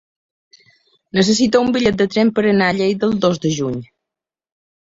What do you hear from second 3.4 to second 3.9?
de juny.